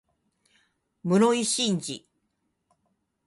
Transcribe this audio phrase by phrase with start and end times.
[1.03, 2.07] 室井慎次